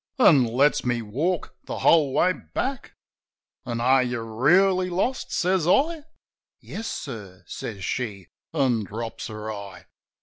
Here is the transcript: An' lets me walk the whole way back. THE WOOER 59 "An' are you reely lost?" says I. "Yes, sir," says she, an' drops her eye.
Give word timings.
An' 0.17 0.45
lets 0.45 0.83
me 0.83 1.03
walk 1.03 1.53
the 1.65 1.77
whole 1.77 2.11
way 2.11 2.33
back. 2.33 2.95
THE 3.65 3.69
WOOER 3.73 3.75
59 3.75 3.75
"An' 3.75 3.81
are 3.81 4.01
you 4.01 4.21
reely 4.21 4.89
lost?" 4.89 5.31
says 5.31 5.67
I. 5.67 6.05
"Yes, 6.59 6.87
sir," 6.87 7.43
says 7.45 7.85
she, 7.85 8.29
an' 8.51 8.83
drops 8.83 9.27
her 9.27 9.53
eye. 9.53 9.85